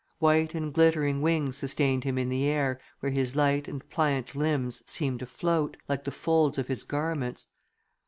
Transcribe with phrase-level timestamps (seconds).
[0.17, 4.81] White and glittering wings sustained him in the air, where his light and pliant limbs
[4.87, 7.49] seemed to float, like the folds of his garments.